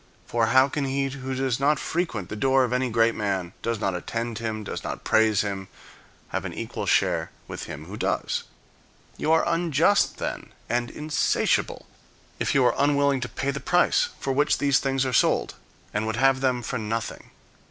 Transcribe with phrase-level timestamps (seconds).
[0.25, 3.79] For how can he who does not frequent the door of any [great] man, does
[3.79, 5.67] not attend him, does not praise him,
[6.29, 8.43] have an equal share with him who does?
[9.17, 11.85] You are unjust, then, and insatiable,
[12.39, 15.53] if you are unwilling to pay the price for which these things are sold,
[15.93, 17.29] and would have them for nothing.